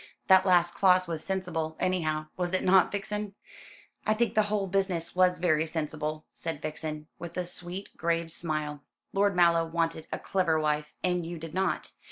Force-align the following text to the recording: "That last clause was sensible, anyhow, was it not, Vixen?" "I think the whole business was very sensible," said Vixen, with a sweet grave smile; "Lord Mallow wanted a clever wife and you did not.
"That 0.29 0.47
last 0.47 0.73
clause 0.73 1.07
was 1.07 1.23
sensible, 1.23 1.77
anyhow, 1.79 2.25
was 2.35 2.53
it 2.53 2.63
not, 2.63 2.91
Vixen?" 2.91 3.35
"I 4.03 4.15
think 4.15 4.33
the 4.33 4.41
whole 4.49 4.65
business 4.65 5.15
was 5.15 5.37
very 5.37 5.67
sensible," 5.67 6.25
said 6.33 6.59
Vixen, 6.59 7.05
with 7.19 7.37
a 7.37 7.45
sweet 7.45 7.89
grave 7.97 8.31
smile; 8.31 8.83
"Lord 9.13 9.35
Mallow 9.35 9.63
wanted 9.67 10.07
a 10.11 10.17
clever 10.17 10.59
wife 10.59 10.95
and 11.03 11.23
you 11.23 11.37
did 11.37 11.53
not. 11.53 11.91